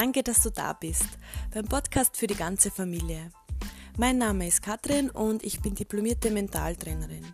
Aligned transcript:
Danke, 0.00 0.22
dass 0.22 0.44
du 0.44 0.50
da 0.52 0.74
bist 0.74 1.08
beim 1.52 1.64
Podcast 1.64 2.16
für 2.16 2.28
die 2.28 2.36
ganze 2.36 2.70
Familie. 2.70 3.32
Mein 3.96 4.16
Name 4.16 4.46
ist 4.46 4.62
Katrin 4.62 5.10
und 5.10 5.42
ich 5.42 5.60
bin 5.60 5.74
diplomierte 5.74 6.30
Mentaltrainerin. 6.30 7.26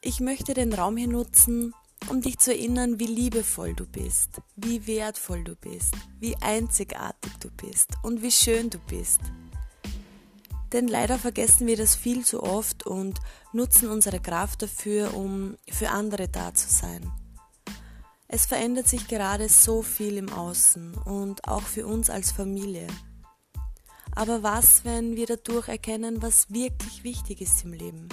Ich 0.00 0.18
möchte 0.18 0.52
den 0.52 0.72
Raum 0.72 0.96
hier 0.96 1.06
nutzen, 1.06 1.74
um 2.10 2.20
dich 2.22 2.40
zu 2.40 2.52
erinnern, 2.52 2.98
wie 2.98 3.06
liebevoll 3.06 3.72
du 3.74 3.86
bist, 3.86 4.40
wie 4.56 4.88
wertvoll 4.88 5.44
du 5.44 5.54
bist, 5.54 5.94
wie 6.18 6.36
einzigartig 6.38 7.30
du 7.38 7.52
bist 7.52 7.90
und 8.02 8.20
wie 8.20 8.32
schön 8.32 8.68
du 8.68 8.80
bist. 8.80 9.20
Denn 10.72 10.88
leider 10.88 11.20
vergessen 11.20 11.68
wir 11.68 11.76
das 11.76 11.94
viel 11.94 12.24
zu 12.24 12.42
oft 12.42 12.84
und 12.84 13.20
nutzen 13.52 13.90
unsere 13.90 14.18
Kraft 14.18 14.62
dafür, 14.62 15.14
um 15.14 15.56
für 15.70 15.90
andere 15.90 16.26
da 16.26 16.52
zu 16.52 16.68
sein. 16.68 17.12
Es 18.36 18.44
verändert 18.44 18.86
sich 18.86 19.08
gerade 19.08 19.48
so 19.48 19.80
viel 19.80 20.18
im 20.18 20.30
Außen 20.30 20.92
und 21.06 21.48
auch 21.48 21.62
für 21.62 21.86
uns 21.86 22.10
als 22.10 22.32
Familie. 22.32 22.86
Aber 24.14 24.42
was, 24.42 24.84
wenn 24.84 25.16
wir 25.16 25.24
dadurch 25.24 25.68
erkennen, 25.68 26.20
was 26.20 26.52
wirklich 26.52 27.02
wichtig 27.02 27.40
ist 27.40 27.64
im 27.64 27.72
Leben? 27.72 28.10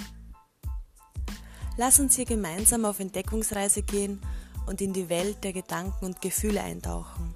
Lass 1.75 1.99
uns 1.99 2.15
hier 2.15 2.23
gemeinsam 2.23 2.85
auf 2.85 3.01
Entdeckungsreise 3.01 3.83
gehen 3.83 4.21
und 4.65 4.79
in 4.79 4.93
die 4.93 5.09
Welt 5.09 5.43
der 5.43 5.51
Gedanken 5.51 6.05
und 6.05 6.21
Gefühle 6.21 6.61
eintauchen, 6.61 7.35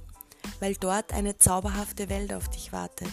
weil 0.62 0.76
dort 0.76 1.12
eine 1.12 1.38
zauberhafte 1.38 2.08
Welt 2.08 2.32
auf 2.32 2.48
dich 2.48 2.72
wartet. 2.72 3.12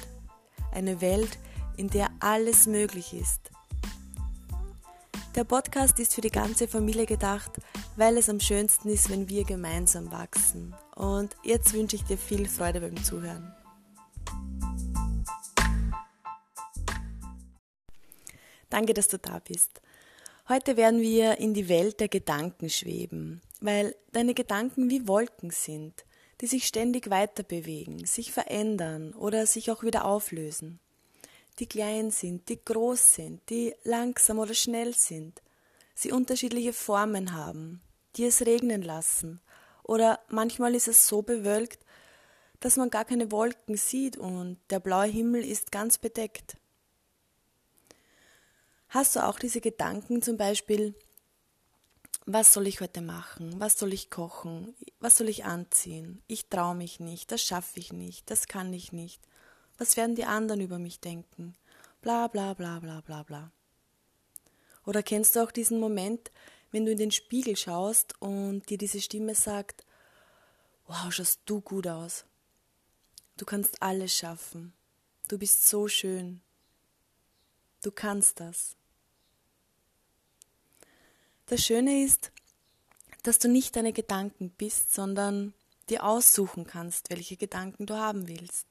Eine 0.71 1.01
Welt, 1.01 1.37
in 1.77 1.91
der 1.91 2.11
alles 2.21 2.69
möglich 2.69 3.13
ist. 3.13 3.51
Der 5.35 5.43
Podcast 5.43 5.99
ist 5.99 6.15
für 6.15 6.21
die 6.21 6.31
ganze 6.31 6.69
Familie 6.69 7.07
gedacht, 7.07 7.51
weil 7.97 8.17
es 8.19 8.29
am 8.29 8.39
schönsten 8.39 8.89
ist, 8.89 9.11
wenn 9.11 9.29
wir 9.29 9.43
gemeinsam 9.43 10.13
wachsen. 10.13 10.77
Und 10.95 11.35
jetzt 11.43 11.75
wünsche 11.75 11.97
ich 11.97 12.05
dir 12.05 12.17
viel 12.17 12.47
Freude 12.49 12.81
beim 12.81 13.03
Zuhören. 13.03 13.53
Danke, 18.71 18.95
dass 18.95 19.09
du 19.09 19.19
da 19.19 19.41
bist. 19.41 19.83
Heute 20.49 20.77
werden 20.77 21.01
wir 21.01 21.39
in 21.39 21.53
die 21.53 21.69
Welt 21.69 21.99
der 21.99 22.09
Gedanken 22.09 22.71
schweben, 22.71 23.43
weil 23.61 23.97
deine 24.13 24.35
Gedanken 24.35 24.89
wie 24.89 25.09
Wolken 25.09 25.51
sind, 25.51 26.05
die 26.43 26.47
sich 26.47 26.65
ständig 26.65 27.11
weiter 27.11 27.43
bewegen, 27.43 28.07
sich 28.07 28.31
verändern 28.31 29.13
oder 29.15 29.47
sich 29.47 29.73
auch 29.73 29.83
wieder 29.83 30.05
auflösen. 30.05 30.79
Die 31.59 31.67
klein 31.67 32.11
sind, 32.11 32.49
die 32.49 32.63
groß 32.65 33.15
sind, 33.15 33.49
die 33.49 33.75
langsam 33.85 34.39
oder 34.39 34.55
schnell 34.55 34.95
sind, 34.95 35.41
sie 35.95 36.11
unterschiedliche 36.11 36.73
Formen 36.73 37.33
haben, 37.33 37.81
die 38.17 38.25
es 38.25 38.45
regnen 38.45 38.83
lassen. 38.83 39.41
Oder 39.85 40.21
manchmal 40.29 40.75
ist 40.75 40.89
es 40.89 41.07
so 41.07 41.23
bewölkt, 41.23 41.85
dass 42.61 42.77
man 42.77 42.91
gar 42.91 43.05
keine 43.05 43.31
Wolken 43.31 43.77
sieht 43.77 44.17
und 44.17 44.59
der 44.71 44.81
blaue 44.81 45.07
Himmel 45.07 45.45
ist 45.45 45.71
ganz 45.71 45.99
bedeckt. 45.99 46.57
Hast 48.89 49.17
du 49.17 49.25
auch 49.25 49.39
diese 49.39 49.61
Gedanken 49.61 50.23
zum 50.23 50.37
Beispiel, 50.37 50.95
was 52.27 52.55
soll 52.55 52.67
ich 52.67 52.81
heute 52.81 53.03
machen? 53.03 53.61
Was 53.61 53.79
soll 53.79 53.93
ich 53.93 54.11
kochen? 54.11 54.75
Was 54.99 55.19
soll 55.19 55.29
ich 55.29 55.45
anziehen? 55.45 56.23
Ich 56.27 56.49
traue 56.49 56.75
mich 56.75 57.01
nicht, 57.01 57.31
das 57.31 57.43
schaffe 57.43 57.79
ich 57.79 57.93
nicht, 57.93 58.31
das 58.31 58.49
kann 58.49 58.73
ich 58.73 58.93
nicht. 58.93 59.21
Was 59.79 59.97
werden 59.97 60.15
die 60.15 60.25
anderen 60.25 60.61
über 60.61 60.79
mich 60.79 61.01
denken? 61.01 61.57
Bla 62.01 62.29
bla 62.29 62.55
bla 62.55 62.79
bla 62.79 63.01
bla 63.01 63.23
bla. 63.23 63.51
Oder 64.87 65.03
kennst 65.03 65.37
du 65.37 65.41
auch 65.43 65.51
diesen 65.51 65.81
Moment, 65.81 66.31
wenn 66.71 66.85
du 66.85 66.93
in 66.93 66.99
den 66.99 67.11
Spiegel 67.11 67.57
schaust 67.57 68.21
und 68.21 68.69
dir 68.69 68.79
diese 68.79 69.01
Stimme 69.01 69.35
sagt, 69.35 69.85
wow, 70.87 71.13
schaust 71.13 71.41
du 71.47 71.61
gut 71.61 71.87
aus. 71.87 72.25
Du 73.37 73.45
kannst 73.45 73.83
alles 73.83 74.15
schaffen. 74.15 74.73
Du 75.29 75.39
bist 75.39 75.69
so 75.69 75.89
schön. 75.89 76.41
Du 77.83 77.91
kannst 77.91 78.41
das. 78.41 78.77
Das 81.47 81.65
Schöne 81.65 82.05
ist, 82.05 82.33
dass 83.23 83.39
du 83.39 83.49
nicht 83.49 83.77
deine 83.77 83.93
Gedanken 83.93 84.51
bist, 84.51 84.95
sondern 84.95 85.55
dir 85.89 86.05
aussuchen 86.05 86.67
kannst, 86.67 87.11
welche 87.11 87.37
Gedanken 87.37 87.87
du 87.87 87.95
haben 87.95 88.29
willst. 88.29 88.67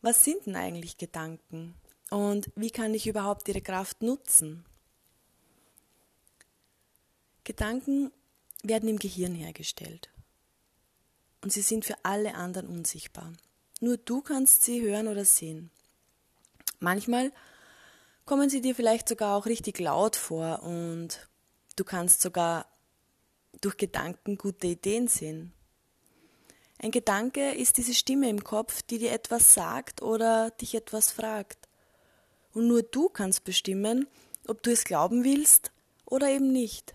Was 0.00 0.24
sind 0.24 0.46
denn 0.46 0.56
eigentlich 0.56 0.96
Gedanken? 0.96 1.74
Und 2.10 2.50
wie 2.54 2.70
kann 2.70 2.94
ich 2.94 3.06
überhaupt 3.06 3.48
ihre 3.48 3.60
Kraft 3.60 4.02
nutzen? 4.02 4.64
Gedanken 7.44 8.12
werden 8.62 8.88
im 8.88 8.98
Gehirn 8.98 9.34
hergestellt. 9.34 10.10
Und 11.42 11.52
sie 11.52 11.62
sind 11.62 11.84
für 11.84 11.96
alle 12.02 12.34
anderen 12.34 12.68
unsichtbar. 12.68 13.32
Nur 13.80 13.96
du 13.96 14.22
kannst 14.22 14.64
sie 14.64 14.82
hören 14.82 15.08
oder 15.08 15.24
sehen. 15.24 15.70
Manchmal 16.80 17.32
kommen 18.24 18.50
sie 18.50 18.60
dir 18.60 18.74
vielleicht 18.74 19.08
sogar 19.08 19.36
auch 19.36 19.46
richtig 19.46 19.78
laut 19.78 20.16
vor 20.16 20.62
und 20.62 21.28
du 21.76 21.84
kannst 21.84 22.20
sogar 22.20 22.66
durch 23.60 23.76
Gedanken 23.76 24.36
gute 24.36 24.66
Ideen 24.66 25.08
sehen. 25.08 25.52
Ein 26.78 26.92
Gedanke 26.92 27.52
ist 27.54 27.76
diese 27.76 27.94
Stimme 27.94 28.28
im 28.30 28.44
Kopf, 28.44 28.82
die 28.82 28.98
dir 28.98 29.12
etwas 29.12 29.54
sagt 29.54 30.00
oder 30.00 30.50
dich 30.50 30.74
etwas 30.74 31.10
fragt. 31.10 31.68
Und 32.52 32.68
nur 32.68 32.82
du 32.82 33.08
kannst 33.08 33.44
bestimmen, 33.44 34.06
ob 34.46 34.62
du 34.62 34.70
es 34.70 34.84
glauben 34.84 35.24
willst 35.24 35.72
oder 36.04 36.28
eben 36.28 36.52
nicht. 36.52 36.94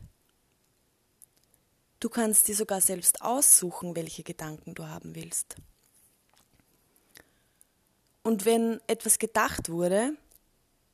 Du 1.99 2.09
kannst 2.09 2.47
dir 2.47 2.55
sogar 2.55 2.81
selbst 2.81 3.21
aussuchen, 3.21 3.95
welche 3.95 4.23
Gedanken 4.23 4.73
du 4.73 4.87
haben 4.87 5.15
willst. 5.15 5.55
Und 8.23 8.45
wenn 8.45 8.79
etwas 8.87 9.19
gedacht 9.19 9.69
wurde, 9.69 10.17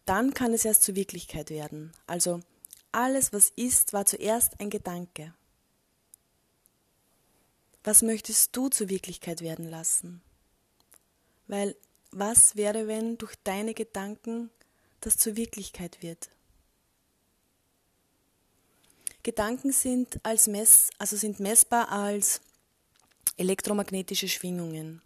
dann 0.05 0.33
kann 0.33 0.53
es 0.53 0.65
erst 0.65 0.83
zur 0.83 0.95
Wirklichkeit 0.95 1.51
werden. 1.51 1.91
Also 2.07 2.41
alles, 2.91 3.31
was 3.33 3.51
ist, 3.55 3.93
war 3.93 4.05
zuerst 4.05 4.59
ein 4.59 4.71
Gedanke. 4.71 5.33
Was 7.89 8.03
möchtest 8.03 8.55
du 8.55 8.69
zur 8.69 8.87
Wirklichkeit 8.87 9.41
werden 9.41 9.67
lassen? 9.67 10.21
Weil 11.47 11.75
was 12.11 12.55
wäre, 12.55 12.87
wenn 12.87 13.17
durch 13.17 13.33
deine 13.43 13.73
Gedanken 13.73 14.51
das 15.01 15.17
zur 15.17 15.35
Wirklichkeit 15.35 16.03
wird? 16.03 16.29
Gedanken 19.23 19.71
sind, 19.71 20.19
als 20.21 20.45
Mess, 20.45 20.91
also 20.99 21.17
sind 21.17 21.39
messbar 21.39 21.91
als 21.91 22.41
elektromagnetische 23.37 24.27
Schwingungen. 24.27 25.01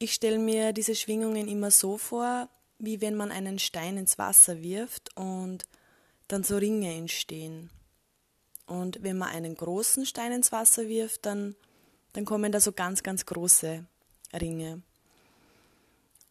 Ich 0.00 0.14
stelle 0.14 0.40
mir 0.40 0.72
diese 0.72 0.96
Schwingungen 0.96 1.46
immer 1.46 1.70
so 1.70 1.96
vor, 1.96 2.48
wie 2.80 3.02
wenn 3.02 3.14
man 3.14 3.30
einen 3.30 3.60
Stein 3.60 3.98
ins 3.98 4.18
Wasser 4.18 4.60
wirft 4.64 5.16
und 5.16 5.62
dann 6.26 6.42
so 6.42 6.56
Ringe 6.56 6.92
entstehen. 6.92 7.70
Und 8.66 9.04
wenn 9.04 9.16
man 9.16 9.28
einen 9.28 9.54
großen 9.54 10.06
Stein 10.06 10.32
ins 10.32 10.50
Wasser 10.50 10.88
wirft, 10.88 11.24
dann, 11.24 11.54
dann 12.14 12.24
kommen 12.24 12.50
da 12.50 12.60
so 12.60 12.72
ganz, 12.72 13.02
ganz 13.02 13.26
große 13.26 13.84
Ringe. 14.32 14.82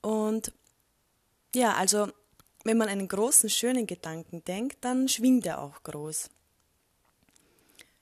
Und 0.02 0.52
ja, 1.54 1.76
also 1.76 2.10
wenn 2.64 2.78
man 2.78 2.90
einen 2.90 3.08
großen, 3.08 3.50
schönen 3.50 3.86
Gedanken 3.86 4.44
denkt, 4.46 4.78
dann 4.82 5.08
schwingt 5.08 5.46
er 5.46 5.62
auch 5.62 5.84
groß. 5.84 6.30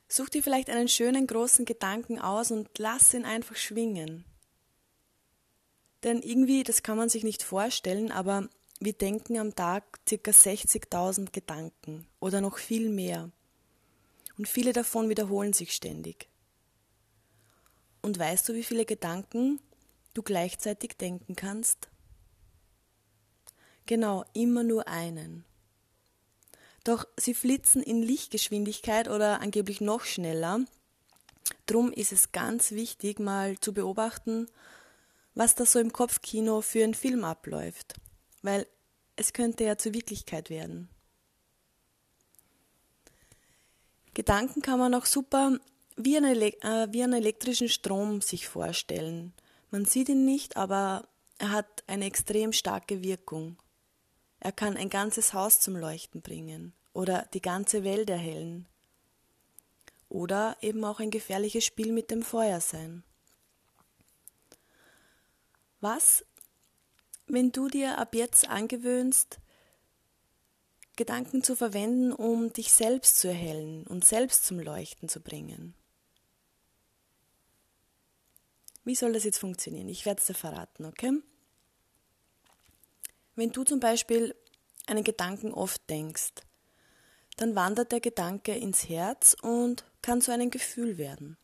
Such 0.07 0.29
dir 0.29 0.43
vielleicht 0.43 0.69
einen 0.69 0.87
schönen 0.87 1.25
großen 1.25 1.65
Gedanken 1.65 2.19
aus 2.19 2.51
und 2.51 2.69
lass 2.77 3.13
ihn 3.13 3.25
einfach 3.25 3.55
schwingen. 3.55 4.25
Denn 6.03 6.21
irgendwie, 6.21 6.63
das 6.63 6.83
kann 6.83 6.97
man 6.97 7.09
sich 7.09 7.23
nicht 7.23 7.43
vorstellen, 7.43 8.11
aber 8.11 8.49
wir 8.79 8.93
denken 8.93 9.37
am 9.37 9.55
Tag 9.55 9.99
ca. 10.05 10.15
60.000 10.15 11.31
Gedanken 11.31 12.07
oder 12.19 12.41
noch 12.41 12.57
viel 12.57 12.89
mehr. 12.89 13.31
Und 14.37 14.47
viele 14.47 14.73
davon 14.73 15.09
wiederholen 15.09 15.53
sich 15.53 15.73
ständig. 15.73 16.30
Und 18.01 18.17
weißt 18.17 18.49
du, 18.49 18.53
wie 18.53 18.63
viele 18.63 18.85
Gedanken 18.85 19.59
du 20.13 20.23
gleichzeitig 20.23 20.97
denken 20.97 21.35
kannst? 21.35 21.89
Genau, 23.85 24.25
immer 24.33 24.63
nur 24.63 24.87
einen. 24.87 25.45
Doch 26.83 27.05
sie 27.17 27.33
flitzen 27.33 27.83
in 27.83 28.01
Lichtgeschwindigkeit 28.01 29.07
oder 29.07 29.41
angeblich 29.41 29.81
noch 29.81 30.03
schneller. 30.03 30.65
Drum 31.65 31.91
ist 31.91 32.11
es 32.11 32.31
ganz 32.31 32.71
wichtig, 32.71 33.19
mal 33.19 33.59
zu 33.59 33.73
beobachten, 33.73 34.47
was 35.35 35.55
da 35.55 35.65
so 35.65 35.79
im 35.79 35.93
Kopfkino 35.93 36.61
für 36.61 36.83
ein 36.83 36.93
Film 36.93 37.23
abläuft, 37.23 37.95
weil 38.41 38.67
es 39.15 39.33
könnte 39.33 39.63
ja 39.63 39.77
zur 39.77 39.93
Wirklichkeit 39.93 40.49
werden. 40.49 40.89
Gedanken 44.13 44.61
kann 44.61 44.79
man 44.79 44.93
auch 44.93 45.05
super 45.05 45.59
wie 45.95 46.17
einen, 46.17 46.41
äh, 46.41 46.87
wie 46.91 47.03
einen 47.03 47.13
elektrischen 47.13 47.69
Strom 47.69 48.21
sich 48.21 48.47
vorstellen. 48.47 49.33
Man 49.69 49.85
sieht 49.85 50.09
ihn 50.09 50.25
nicht, 50.25 50.57
aber 50.57 51.07
er 51.37 51.51
hat 51.51 51.83
eine 51.87 52.05
extrem 52.05 52.53
starke 52.53 53.03
Wirkung. 53.03 53.57
Er 54.39 54.51
kann 54.51 54.77
ein 54.77 54.89
ganzes 54.89 55.33
Haus 55.33 55.59
zum 55.59 55.75
Leuchten 55.75 56.21
bringen 56.21 56.73
oder 56.93 57.27
die 57.33 57.41
ganze 57.41 57.83
Welt 57.83 58.09
erhellen. 58.09 58.67
Oder 60.09 60.57
eben 60.61 60.83
auch 60.83 60.99
ein 60.99 61.11
gefährliches 61.11 61.63
Spiel 61.63 61.93
mit 61.93 62.11
dem 62.11 62.21
Feuer 62.21 62.59
sein. 62.59 63.03
Was, 65.79 66.25
wenn 67.27 67.51
du 67.51 67.69
dir 67.69 67.97
ab 67.97 68.13
jetzt 68.13 68.49
angewöhnst, 68.49 69.39
Gedanken 70.95 71.43
zu 71.43 71.55
verwenden, 71.55 72.11
um 72.11 72.51
dich 72.51 72.71
selbst 72.71 73.17
zu 73.17 73.29
erhellen 73.29 73.87
und 73.87 74.05
selbst 74.05 74.45
zum 74.45 74.59
Leuchten 74.59 75.07
zu 75.07 75.21
bringen? 75.21 75.73
Wie 78.83 78.95
soll 78.95 79.13
das 79.13 79.23
jetzt 79.23 79.37
funktionieren? 79.37 79.89
Ich 79.89 80.05
werde 80.05 80.19
es 80.19 80.27
dir 80.27 80.33
verraten, 80.33 80.85
okay? 80.85 81.11
Wenn 83.35 83.51
du 83.51 83.63
zum 83.63 83.79
Beispiel 83.79 84.35
einen 84.87 85.03
Gedanken 85.03 85.53
oft 85.53 85.87
denkst, 85.89 86.33
dann 87.37 87.55
wandert 87.55 87.91
der 87.91 87.99
Gedanke 87.99 88.55
ins 88.55 88.89
Herz 88.89 89.35
und 89.41 89.85
kann 90.01 90.21
zu 90.21 90.31
einem 90.31 90.49
Gefühl 90.49 90.97
werden. 90.97 91.37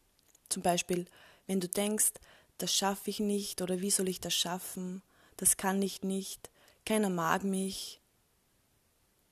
Zum 0.49 0.63
Beispiel, 0.63 1.05
wenn 1.45 1.59
du 1.59 1.67
denkst, 1.67 2.13
das 2.57 2.73
schaffe 2.73 3.09
ich 3.09 3.19
nicht 3.19 3.61
oder 3.61 3.81
wie 3.81 3.91
soll 3.91 4.09
ich 4.09 4.19
das 4.19 4.33
schaffen, 4.33 5.03
das 5.37 5.57
kann 5.57 5.81
ich 5.81 6.01
nicht, 6.01 6.49
keiner 6.85 7.09
mag 7.09 7.43
mich, 7.43 8.01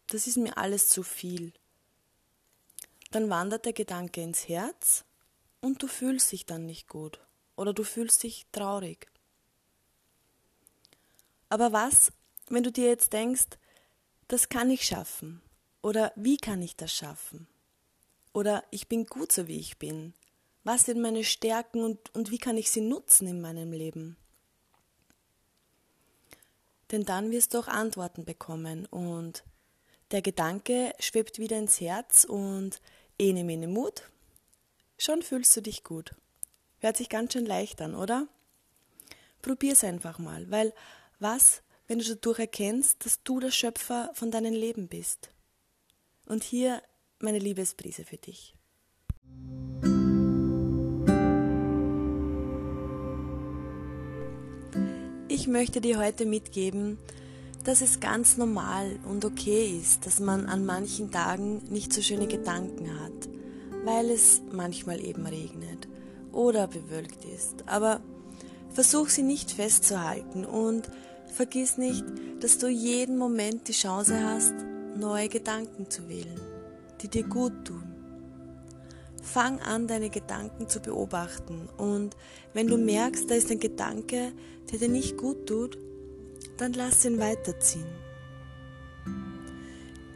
das 0.07 0.27
ist 0.27 0.37
mir 0.37 0.57
alles 0.57 0.89
zu 0.89 1.01
viel. 1.01 1.53
Dann 3.11 3.29
wandert 3.29 3.65
der 3.65 3.73
Gedanke 3.73 4.21
ins 4.21 4.47
Herz 4.47 5.03
und 5.61 5.81
du 5.81 5.87
fühlst 5.87 6.31
dich 6.31 6.45
dann 6.45 6.67
nicht 6.67 6.87
gut 6.87 7.24
oder 7.55 7.73
du 7.73 7.83
fühlst 7.83 8.23
dich 8.23 8.45
traurig. 8.51 9.07
Aber 11.49 11.71
was, 11.71 12.11
wenn 12.49 12.63
du 12.63 12.71
dir 12.71 12.87
jetzt 12.87 13.13
denkst, 13.13 13.57
das 14.27 14.49
kann 14.49 14.69
ich 14.69 14.85
schaffen 14.85 15.41
oder 15.81 16.11
wie 16.15 16.37
kann 16.37 16.61
ich 16.61 16.75
das 16.75 16.91
schaffen? 16.91 17.47
Oder 18.33 18.63
ich 18.71 18.87
bin 18.87 19.05
gut 19.05 19.31
so 19.31 19.47
wie 19.47 19.59
ich 19.59 19.77
bin. 19.77 20.13
Was 20.63 20.85
sind 20.85 20.99
meine 20.99 21.23
Stärken 21.23 21.83
und, 21.83 22.13
und 22.15 22.31
wie 22.31 22.39
kann 22.39 22.57
ich 22.57 22.71
sie 22.71 22.81
nutzen 22.81 23.27
in 23.27 23.39
meinem 23.39 23.71
Leben? 23.71 24.17
Denn 26.91 27.03
dann 27.03 27.31
wirst 27.31 27.53
du 27.53 27.59
auch 27.59 27.67
Antworten 27.67 28.25
bekommen 28.25 28.85
und 28.87 29.43
der 30.11 30.21
Gedanke 30.21 30.93
schwebt 30.99 31.39
wieder 31.39 31.57
ins 31.57 31.79
Herz 31.79 32.25
und 32.25 32.81
ene 33.17 33.43
mene 33.43 33.67
Mut, 33.67 34.03
schon 34.97 35.21
fühlst 35.21 35.55
du 35.55 35.61
dich 35.61 35.83
gut. 35.83 36.15
Hört 36.85 36.97
sich 36.97 37.09
ganz 37.09 37.33
schön 37.33 37.47
leicht 37.47 37.81
an, 37.81 37.95
oder? 37.95 38.27
Probier's 39.41 39.83
einfach 39.83 40.19
mal, 40.19 40.51
weil 40.51 40.71
was, 41.17 41.63
wenn 41.87 41.97
du 41.97 42.05
dadurch 42.05 42.37
erkennst, 42.37 43.03
dass 43.03 43.23
du 43.23 43.39
der 43.39 43.49
Schöpfer 43.49 44.11
von 44.13 44.29
deinem 44.29 44.53
Leben 44.53 44.87
bist? 44.87 45.31
Und 46.27 46.43
hier 46.43 46.83
meine 47.17 47.39
Liebesprise 47.39 48.05
für 48.05 48.17
dich. 48.17 48.53
Ich 55.27 55.47
möchte 55.47 55.81
dir 55.81 55.97
heute 55.97 56.27
mitgeben, 56.27 56.99
dass 57.63 57.81
es 57.81 57.99
ganz 57.99 58.37
normal 58.37 58.99
und 59.05 59.25
okay 59.25 59.75
ist, 59.75 60.05
dass 60.05 60.19
man 60.19 60.45
an 60.45 60.67
manchen 60.67 61.09
Tagen 61.09 61.63
nicht 61.71 61.91
so 61.91 62.03
schöne 62.03 62.27
Gedanken 62.27 62.99
hat, 62.99 63.27
weil 63.85 64.11
es 64.11 64.43
manchmal 64.51 65.03
eben 65.03 65.25
regnet 65.25 65.87
oder 66.35 66.67
bewölkt 66.67 67.25
ist. 67.25 67.63
Aber 67.65 68.01
versuch 68.71 69.09
sie 69.09 69.23
nicht 69.23 69.51
festzuhalten 69.51 70.45
und 70.45 70.89
vergiss 71.33 71.77
nicht, 71.77 72.05
dass 72.41 72.57
du 72.57 72.67
jeden 72.67 73.17
Moment 73.17 73.67
die 73.67 73.73
Chance 73.73 74.21
hast, 74.23 74.53
neue 74.97 75.29
Gedanken 75.29 75.89
zu 75.89 76.07
wählen, 76.07 76.39
die 77.01 77.07
dir 77.07 77.23
gut 77.23 77.65
tun. 77.65 77.83
Fang 79.21 79.59
an, 79.61 79.87
deine 79.87 80.09
Gedanken 80.09 80.69
zu 80.69 80.79
beobachten 80.79 81.67
und 81.77 82.15
wenn 82.53 82.67
du 82.67 82.77
merkst, 82.77 83.29
da 83.29 83.35
ist 83.35 83.49
ein 83.49 83.59
Gedanke, 83.59 84.31
der 84.71 84.79
dir 84.79 84.89
nicht 84.89 85.17
gut 85.17 85.47
tut, 85.47 85.77
dann 86.57 86.73
lass 86.73 87.03
ihn 87.05 87.19
weiterziehen. 87.19 87.87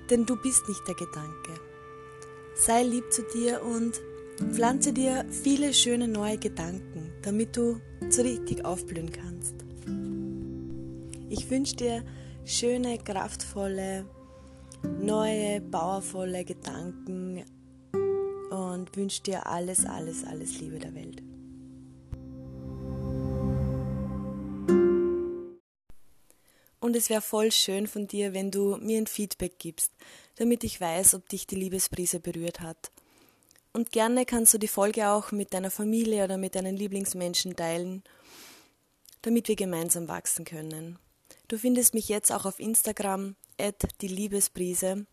Denn 0.09 0.25
du 0.25 0.35
bist 0.35 0.67
nicht 0.67 0.87
der 0.87 0.95
Gedanke. 0.95 1.59
Sei 2.55 2.83
lieb 2.83 3.11
zu 3.11 3.23
dir 3.23 3.63
und 3.63 3.99
pflanze 4.51 4.93
dir 4.93 5.25
viele 5.29 5.73
schöne 5.73 6.07
neue 6.07 6.37
Gedanken, 6.37 7.11
damit 7.21 7.55
du 7.57 7.79
so 8.09 8.21
richtig 8.21 8.65
aufblühen 8.65 9.11
kannst. 9.11 9.55
Ich 11.29 11.49
wünsche 11.49 11.75
dir 11.75 12.03
schöne, 12.45 12.97
kraftvolle, 12.97 14.05
neue, 14.99 15.61
powervolle 15.61 16.43
Gedanken 16.43 17.43
und 18.49 18.95
wünsche 18.95 19.21
dir 19.23 19.45
alles, 19.45 19.85
alles, 19.85 20.23
alles 20.23 20.59
Liebe 20.59 20.79
der 20.79 20.95
Welt. 20.95 21.21
Und 26.79 26.95
es 26.95 27.09
wäre 27.09 27.21
voll 27.21 27.51
schön 27.51 27.87
von 27.87 28.07
dir, 28.07 28.33
wenn 28.33 28.51
du 28.51 28.77
mir 28.77 28.97
ein 28.97 29.05
Feedback 29.05 29.59
gibst, 29.59 29.91
damit 30.37 30.63
ich 30.63 30.81
weiß, 30.81 31.13
ob 31.13 31.29
dich 31.29 31.45
die 31.45 31.55
Liebesprise 31.55 32.19
berührt 32.19 32.61
hat. 32.61 32.91
Und 33.71 33.91
gerne 33.91 34.25
kannst 34.25 34.53
du 34.53 34.57
die 34.57 34.67
Folge 34.67 35.09
auch 35.09 35.31
mit 35.31 35.53
deiner 35.53 35.71
Familie 35.71 36.23
oder 36.23 36.37
mit 36.37 36.55
deinen 36.55 36.75
Lieblingsmenschen 36.75 37.55
teilen, 37.55 38.03
damit 39.21 39.47
wir 39.47 39.55
gemeinsam 39.55 40.07
wachsen 40.07 40.43
können. 40.43 40.97
Du 41.47 41.57
findest 41.57 41.93
mich 41.93 42.09
jetzt 42.09 42.31
auch 42.31 42.45
auf 42.45 42.59
Instagram, 42.59 43.35
die 44.01 44.07
Liebesprise. 44.07 45.05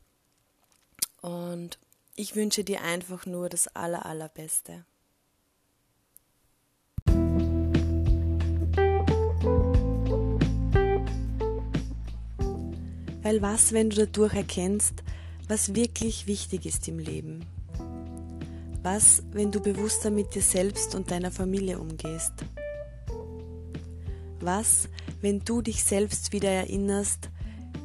Und 1.20 1.79
ich 2.14 2.35
wünsche 2.35 2.64
dir 2.64 2.82
einfach 2.82 3.26
nur 3.26 3.49
das 3.49 3.69
Aller, 3.69 4.06
Allerbeste. 4.06 4.85
Weil 13.23 13.43
was, 13.43 13.73
wenn 13.73 13.91
du 13.91 13.97
dadurch 13.97 14.35
erkennst, 14.35 15.02
was 15.49 15.75
wirklich 15.75 16.26
wichtig 16.26 16.64
ist 16.64 16.87
im 16.87 16.99
Leben? 16.99 17.44
Was, 18.87 19.21
wenn 19.33 19.50
du 19.50 19.59
bewusster 19.59 20.12
mit 20.12 20.37
dir 20.37 20.43
selbst 20.43 20.94
und 20.94 21.11
deiner 21.11 21.33
Familie 21.33 21.81
umgehst? 21.81 22.35
Was, 24.38 24.88
wenn 25.21 25.41
du 25.41 25.61
dich 25.61 25.83
selbst 25.83 26.33
wieder 26.33 26.50
erinnerst, 26.50 27.31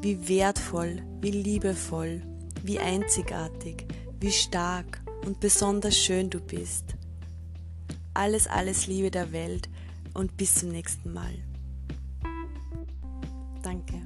wie 0.03 0.29
wertvoll, 0.29 1.01
wie 1.19 1.31
liebevoll, 1.31 2.21
wie 2.61 2.77
einzigartig, 2.77 3.87
wie 4.19 4.31
stark 4.31 5.01
und 5.25 5.39
besonders 5.39 5.97
schön 5.97 6.29
du 6.29 6.39
bist. 6.39 6.93
Alles, 8.13 8.45
alles 8.45 8.85
Liebe 8.85 9.09
der 9.09 9.31
Welt 9.31 9.69
und 10.13 10.37
bis 10.37 10.53
zum 10.53 10.69
nächsten 10.69 11.13
Mal. 11.13 11.33
Danke. 13.63 14.00